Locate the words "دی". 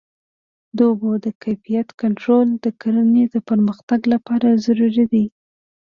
5.13-5.25